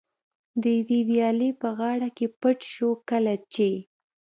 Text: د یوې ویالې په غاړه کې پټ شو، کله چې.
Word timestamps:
د 0.61 0.63
یوې 0.77 0.99
ویالې 1.09 1.49
په 1.61 1.69
غاړه 1.77 2.09
کې 2.17 2.27
پټ 2.41 2.59
شو، 2.73 2.89
کله 3.09 3.33
چې. 3.53 3.69